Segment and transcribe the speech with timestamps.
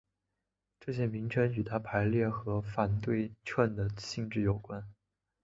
[0.79, 4.83] 这些名称与它排列和反对称的性质有关。